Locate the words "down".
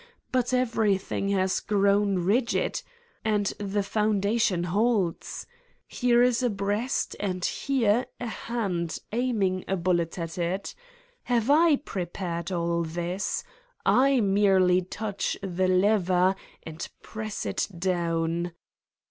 17.77-18.53